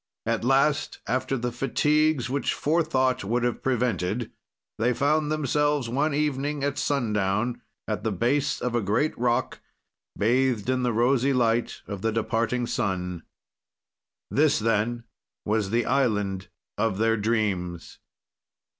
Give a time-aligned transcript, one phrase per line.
[0.25, 4.31] "At last, after the fatigues which forethought would have prevented,
[4.79, 9.59] they found themselves one evening, at sundown, at the base of a great rock,
[10.17, 13.21] bathed in the rosy light of the departing sun.
[14.31, 15.03] "This, then,
[15.45, 16.47] was the island
[16.79, 17.99] of their dreams.